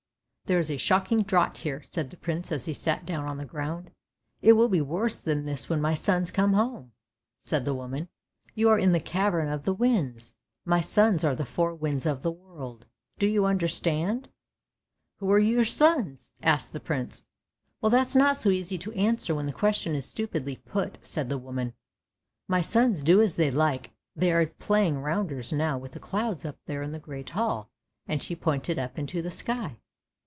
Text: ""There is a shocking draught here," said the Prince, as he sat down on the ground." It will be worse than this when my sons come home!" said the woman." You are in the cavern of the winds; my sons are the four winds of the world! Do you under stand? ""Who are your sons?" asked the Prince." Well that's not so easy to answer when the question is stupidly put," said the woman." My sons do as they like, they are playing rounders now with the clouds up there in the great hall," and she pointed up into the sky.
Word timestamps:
""There 0.51 0.59
is 0.59 0.69
a 0.69 0.75
shocking 0.75 1.21
draught 1.23 1.59
here," 1.59 1.81
said 1.83 2.09
the 2.09 2.17
Prince, 2.17 2.51
as 2.51 2.65
he 2.65 2.73
sat 2.73 3.05
down 3.05 3.23
on 3.23 3.37
the 3.37 3.45
ground." 3.45 3.89
It 4.41 4.51
will 4.51 4.67
be 4.67 4.81
worse 4.81 5.17
than 5.17 5.45
this 5.45 5.69
when 5.69 5.79
my 5.79 5.93
sons 5.93 6.29
come 6.29 6.51
home!" 6.51 6.91
said 7.39 7.63
the 7.63 7.73
woman." 7.73 8.09
You 8.53 8.67
are 8.67 8.77
in 8.77 8.91
the 8.91 8.99
cavern 8.99 9.47
of 9.47 9.63
the 9.63 9.73
winds; 9.73 10.35
my 10.65 10.81
sons 10.81 11.23
are 11.23 11.35
the 11.35 11.45
four 11.45 11.73
winds 11.73 12.05
of 12.05 12.21
the 12.21 12.33
world! 12.33 12.85
Do 13.17 13.27
you 13.27 13.45
under 13.45 13.69
stand? 13.69 14.27
""Who 15.19 15.31
are 15.31 15.39
your 15.39 15.63
sons?" 15.63 16.33
asked 16.43 16.73
the 16.73 16.81
Prince." 16.81 17.23
Well 17.81 17.89
that's 17.89 18.13
not 18.13 18.35
so 18.35 18.49
easy 18.49 18.77
to 18.79 18.91
answer 18.91 19.33
when 19.33 19.45
the 19.45 19.53
question 19.53 19.95
is 19.95 20.05
stupidly 20.05 20.57
put," 20.57 20.97
said 20.99 21.29
the 21.29 21.37
woman." 21.37 21.75
My 22.49 22.59
sons 22.59 23.01
do 23.01 23.21
as 23.21 23.35
they 23.35 23.51
like, 23.51 23.91
they 24.17 24.33
are 24.33 24.47
playing 24.47 24.99
rounders 24.99 25.53
now 25.53 25.77
with 25.77 25.93
the 25.93 25.99
clouds 26.01 26.43
up 26.43 26.57
there 26.65 26.83
in 26.83 26.91
the 26.91 26.99
great 26.99 27.29
hall," 27.29 27.71
and 28.05 28.21
she 28.21 28.35
pointed 28.35 28.77
up 28.77 28.99
into 28.99 29.21
the 29.21 29.31
sky. 29.31 29.77